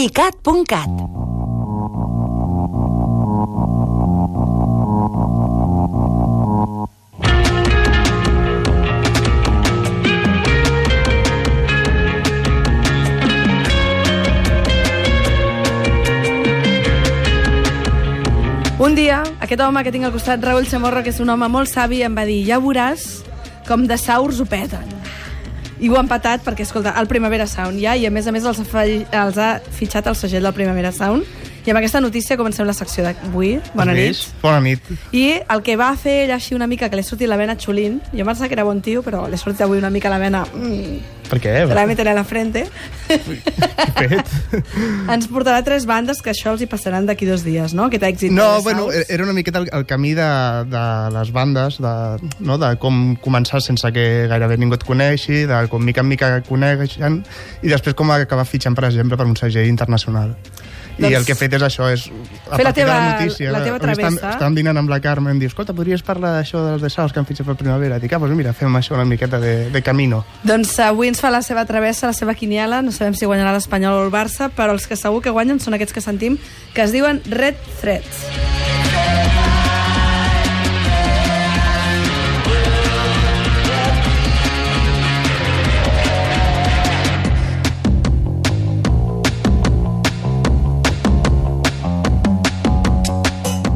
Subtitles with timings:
[0.00, 0.88] icat.cat
[18.80, 21.68] Un dia, aquest home que tinc al costat, Raúl Chamorro, que és un home molt
[21.68, 23.20] savi, em va dir, ja veuràs
[23.68, 24.99] com de saurs ho peten.
[25.80, 28.44] I ho ha empatat perquè, escolta, el Primavera Sound ja, i a més a més
[28.44, 31.24] els ha, fe- els ha fitxat el segell del Primavera Sound.
[31.66, 33.58] I amb aquesta notícia comencem la secció d'avui.
[33.74, 34.20] Bona nit.
[34.42, 34.80] Bona nit.
[35.12, 37.56] I el que va fer ell així una mica, que li ha sortit la vena
[37.56, 40.08] xulín, jo em pensava que era bon tio, però li ha sortit avui una mica
[40.12, 40.44] la vena...
[40.54, 41.52] Mm, Per què?
[41.70, 42.64] te la meteré a la frente.
[43.06, 44.32] Fet?
[45.14, 47.86] Ens portarà tres bandes que això els hi passaran d'aquí dos dies, no?
[47.90, 48.34] Aquest èxit.
[48.34, 49.10] No, de bueno, Saus.
[49.10, 50.26] era una miqueta el, el camí de,
[50.70, 50.84] de
[51.16, 51.94] les bandes, de,
[52.40, 56.32] no, de com començar sense que gairebé ningú et coneixi, de com mica en mica
[56.48, 57.22] coneixen,
[57.62, 60.34] i després com acabar fitxant, per exemple, per un segell internacional.
[61.00, 62.02] I Doncs- el que he fet és això, és
[62.50, 63.52] a Fer la de teva- la notícia...
[63.54, 64.32] la teva avui estàvem, travessa.
[64.34, 67.22] estàvem dinant amb la Carme, em diu, escolta, podries parlar d'això dels de Saus que
[67.22, 67.96] han fitxat per primavera?
[68.02, 70.18] Dic, ah, doncs mira, fem això una miqueta de, de camino.
[70.44, 72.80] Doncs avui ens fa la seva travessa, la seva quiniela.
[72.80, 75.76] No sabem si guanyarà l'Espanyol o el Barça, però els que segur que guanyen són
[75.76, 76.38] aquests que sentim,
[76.72, 78.24] que es diuen Red Threads.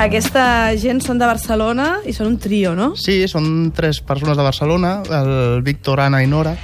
[0.00, 0.42] Aquesta
[0.80, 2.92] gent són de Barcelona i són un trio, no?
[2.96, 6.54] Sí, són tres persones de Barcelona, el Víctor, Anna i Nora,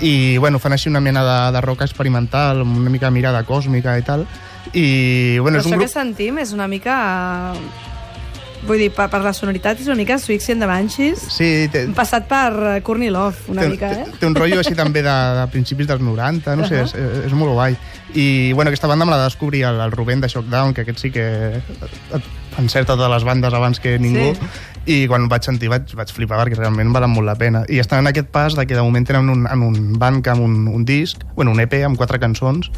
[0.00, 3.98] i bueno, fan així una mena de, de rock experimental, amb una mica mirada còsmica
[4.00, 4.26] i tal.
[4.72, 5.86] I bueno, Però és un això grup...
[5.88, 6.96] que sentim és una mica...
[8.60, 11.22] eh, Vull dir, per, per la sonoritat és una mica Swixy and the Banshees.
[11.32, 14.18] Sí, té, Passat per eh, Courtney Love, una té, mica, té, eh?
[14.20, 16.90] té un rotllo així també de, de principis dels 90, no sé, Ahà.
[16.90, 17.78] és, és molt guai.
[18.14, 21.10] I bueno, aquesta banda me la descobrir el, el Rubén de Shockdown, que aquest sí
[21.14, 21.62] que
[22.58, 24.34] encerta totes les bandes abans que ningú.
[24.34, 24.50] Sí.
[24.90, 27.62] I quan vaig sentir vaig, vaig flipar perquè realment valen molt la pena.
[27.68, 30.66] I estan en aquest pas de que de moment tenen un, en un Bandcamp un,
[30.68, 32.72] un disc, bueno, un EP amb quatre cançons,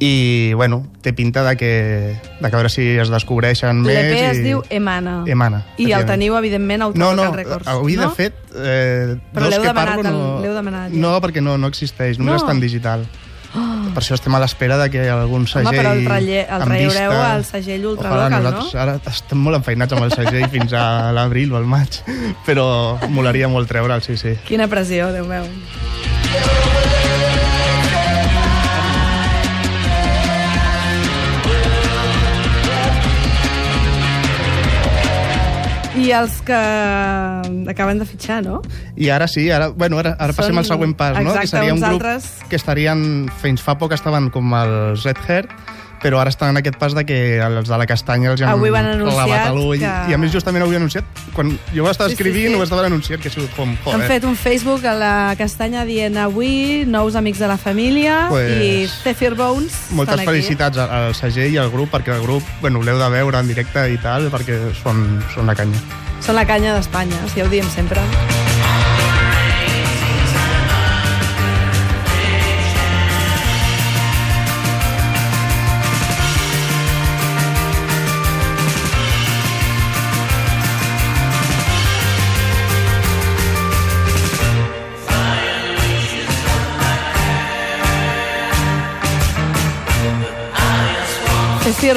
[0.00, 3.92] i bueno, té pinta de que, de que a veure si es descobreixen més.
[3.94, 4.44] L'EP es i...
[4.48, 5.18] diu Emana.
[5.28, 7.68] Emana, I el teniu, evidentment, a No, no, Autocar Records.
[7.68, 8.08] avui no?
[8.08, 8.34] de fet...
[8.56, 10.38] Eh, Però l'heu que parlo, al- no...
[10.40, 11.02] l'heu demanat, ja.
[11.04, 12.40] No, perquè no, no existeix, només No.
[12.40, 13.04] està en digital.
[13.50, 15.66] Per això estem a l'espera de que algun segell...
[15.68, 18.50] Home, però el, relle, el vista- al segell ultralocal, no?
[18.54, 20.84] nosaltres ara estem molt enfeinats amb el segell fins a
[21.18, 21.98] l'abril o al maig,
[22.46, 22.68] però
[23.10, 24.36] molaria molt treure'l, sí, sí.
[24.48, 25.50] Quina pressió, Déu meu.
[36.10, 36.58] I els que
[37.70, 38.60] acaben de fitxar, no?
[38.96, 41.30] I ara sí, ara, bueno, ara, ara passem Són- al següent pas, no?
[41.30, 45.22] exacte, que seria un grup altres- que estarien, fins fa poc estaven com els Red
[45.28, 45.50] Heart,
[46.00, 48.70] però ara estan en aquest pas de que els de la castanya els han Avui
[48.72, 49.78] van clavat a l'ull.
[49.78, 51.04] que- I a més justament avui han anunciat,
[51.34, 52.58] quan jo ho estava Sí, sí, escrivint, sí.
[52.58, 54.08] ho estaven anunciant, que ha sigut com, Han joder.
[54.08, 58.88] fet un Facebook a la castanya dient avui nous amics de la família Pues, i
[59.04, 60.26] Zephyr Bones Moltes estan aquí.
[60.40, 63.46] felicitats al, al segell i al grup, perquè el grup, bueno, l'heu de veure en
[63.48, 65.76] directe i tal, perquè són, són la canya.
[66.20, 68.04] Són la canya d'Espanya, ja ho diem sempre.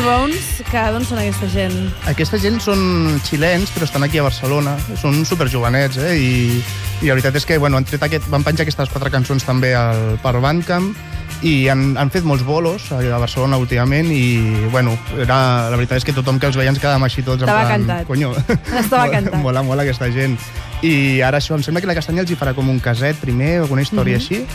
[0.01, 1.75] Bones, que d'on són aquesta gent?
[2.09, 2.79] Aquesta gent són
[3.27, 4.73] xilens, però estan aquí a Barcelona.
[4.99, 6.13] Són superjovenets, eh?
[6.17, 6.61] I,
[7.03, 9.73] i la veritat és que bueno, han tret aquest, van penjar aquestes quatre cançons també
[9.77, 10.93] al, per Bandcamp
[11.43, 16.05] i han, han fet molts bolos a Barcelona últimament i, bueno, era, la veritat és
[16.07, 18.07] que tothom que els veia ens quedàvem així tots Estava en plan, cantat.
[18.07, 18.31] conyo,
[18.83, 19.35] Estava mola, cantat.
[19.43, 20.37] mola, mola aquesta gent.
[20.83, 23.57] I ara això, em sembla que la Castanya els hi farà com un caset primer,
[23.65, 24.23] alguna història Mhm.
[24.23, 24.45] així,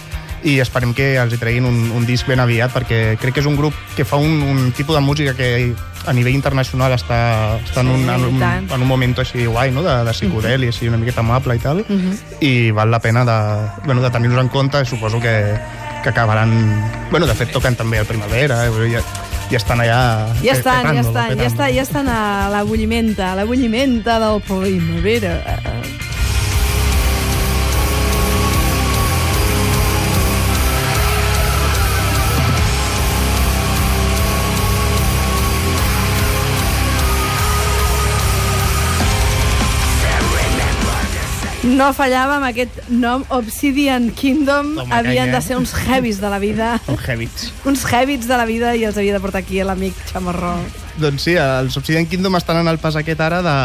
[0.44, 3.47] i esperem que els hi treguin un, un disc ben aviat perquè crec que és
[3.50, 5.75] un grup que fa un, un tipus de música que
[6.06, 8.70] a nivell internacional està, està en, un, Sí, en, un, i tant.
[8.73, 9.82] en un moment així guai, no?
[9.82, 12.14] de, de psicodèlia, així una miqueta amable i tal, Mhm.
[12.40, 13.38] i val la pena de,
[13.85, 15.35] bueno, de tenir-los en compte, suposo que,
[16.02, 16.52] que acabaran...
[17.11, 18.70] Bueno, de fet, toquen també al Primavera, eh?
[18.93, 19.02] ja,
[19.50, 20.29] ja estan allà...
[20.44, 24.41] Ja estan, ja estan, ja, està, ja estan a la bullimenta, a la bullimenta del
[24.43, 25.43] primavera.
[41.69, 44.75] No fallava amb aquest nom Obsidian Kingdom.
[44.79, 46.75] Toma Havien canya, de ser uns heavies de la vida.
[46.87, 47.50] Són heavits.
[47.69, 50.55] uns heavies de la vida i els havia de portar aquí l'amic Chamorro.
[50.99, 53.56] Doncs sí, els Obsidian Kingdom estan en el pas aquest ara de,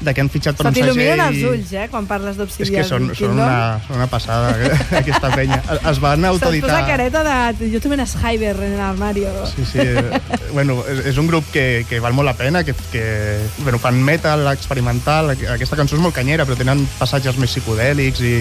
[0.00, 0.90] de que han fitxat per Se un segell...
[0.92, 4.52] t'il·luminen els ulls, eh, quan parles És d'Obsidian que són, són, una, són una passada,
[5.00, 5.58] aquesta penya.
[5.90, 7.70] Es van Se't posa careta de...
[7.72, 9.32] Jo un Skyber en el armario.
[9.50, 9.78] Sí, sí.
[9.82, 10.20] eh,
[10.52, 13.04] Bueno, és, és un grup que, que val molt la pena, que, que
[13.64, 15.32] bueno, fan metal experimental.
[15.34, 18.34] Aquesta cançó és molt canyera, però tenen passatges més psicodèlics i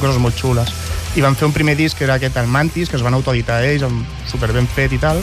[0.00, 0.72] coses molt xules.
[1.16, 3.62] I van fer un primer disc que era aquest, el Mantis, que es van autoeditar
[3.66, 5.20] ells, amb super ben fet i tal.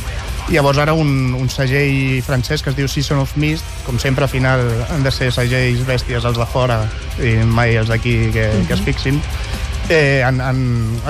[0.49, 4.25] I llavors ara un, un segell francès que es diu Season of Mist, com sempre
[4.25, 6.79] al final han de ser segells bèsties els de fora
[7.21, 9.19] i mai els d'aquí que, que es fixin.
[9.89, 10.59] Eh, han, han,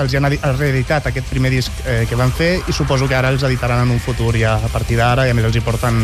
[0.00, 3.28] els han edi- reeditat aquest primer disc eh, que van fer i suposo que ara
[3.32, 5.98] els editaran en un futur ja a partir d'ara i a més els hi porten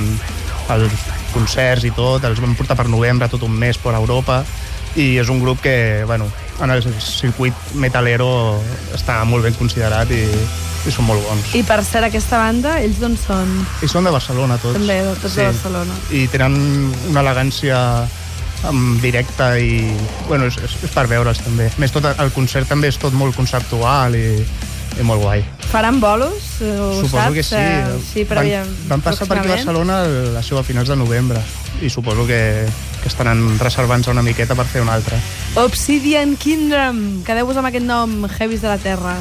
[0.72, 4.42] els concerts i tot, els van portar per novembre tot un mes per Europa
[4.96, 6.28] i és un grup que, bueno,
[6.62, 8.28] en el circuit metalero
[8.96, 10.22] està molt ben considerat i,
[10.86, 11.54] i són molt bons.
[11.58, 13.50] I per cert, aquesta banda, ells d'on són?
[13.84, 14.78] I són de Barcelona tots.
[14.78, 15.98] També, tots de Barcelona.
[16.16, 16.56] I tenen
[17.10, 17.80] una elegància
[18.66, 19.82] en directe i
[20.30, 21.68] bueno, és, és, és per veure'ls també.
[21.68, 24.30] A més, tot el concert també és tot molt conceptual i,
[25.00, 25.44] i molt guai.
[25.70, 26.60] Faran bolos?
[26.62, 27.34] eh, Ho suposo saps?
[27.34, 27.54] que sí.
[27.58, 29.54] Eh, sí, però van, van passar per aquí a.
[29.56, 30.08] Barcelona a
[30.38, 31.42] la seva finals de novembre
[31.82, 32.64] i suposo que,
[33.02, 35.18] que estaran reservant-se una miqueta per fer una altra.
[35.60, 37.22] Obsidian Kingdom.
[37.26, 39.16] Quedeu-vos amb aquest nom, Heavies de la Terra.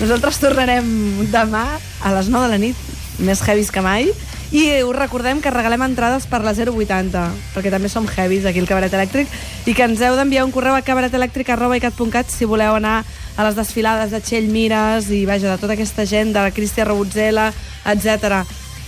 [0.00, 0.86] Nosaltres tornarem
[1.30, 1.66] demà
[2.02, 2.76] a les 9 de la nit,
[3.22, 4.08] més heavies que mai,
[4.54, 7.22] i us recordem que regalem entrades per la 080,
[7.54, 9.28] perquè també som heavies aquí al Cabaret Elèctric,
[9.66, 13.04] i que ens heu d'enviar un correu a cabaretelèctric.icat si voleu anar
[13.36, 16.84] a les desfilades de Txell Mires i, vaja, de tota aquesta gent, de la Cristia
[16.86, 17.52] Rebutzela,
[17.86, 18.44] etc.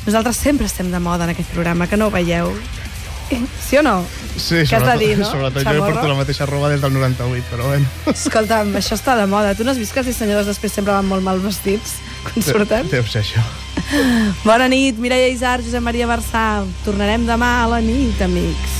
[0.06, 2.52] Nosaltres sempre estem de moda en aquest programa, que no ho veieu.
[3.58, 4.04] Sí o no?
[4.38, 5.26] Sí, Què has de dir, no?
[5.26, 5.94] Sobretot jo Chamorro?
[5.96, 7.86] porto la mateixa roba des del 98, però bueno.
[8.12, 9.56] Escolta'm, això està de moda.
[9.58, 12.86] Tu no has vist que els dissenyadors després sempre van molt mal vestits quan surten?
[12.92, 13.42] Deu ser això.
[14.44, 16.62] Bona nit, Mireia Isar, Josep Maria Barçà.
[16.86, 18.78] Tornarem demà a la nit, amics.